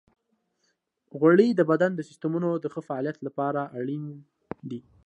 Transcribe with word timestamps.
غوړې 1.19 1.49
د 1.55 1.61
بدن 1.71 1.91
د 1.95 2.01
سیستمونو 2.09 2.49
د 2.63 2.65
ښه 2.73 2.81
فعالیت 2.87 3.17
لپاره 3.27 3.61
اړینې 3.79 4.13
دي. 4.69 4.79